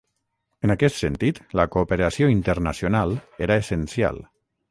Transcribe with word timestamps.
En 0.67 0.71
aquest 0.75 0.95
sentit, 1.01 1.41
la 1.59 1.65
cooperació 1.75 2.31
internacional 2.37 3.13
era 3.49 3.61
essencial. 3.65 4.19